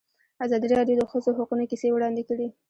[0.45, 2.47] ازادي راډیو د د ښځو حقونه کیسې وړاندې کړي.